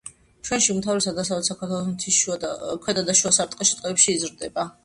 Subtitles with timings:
[0.47, 2.23] ჩვენში უმთავრესად დასავლეთ საქართველოს მთის
[2.87, 4.71] ქვედა და შუა სარტყელის ტყეებში იზრდება.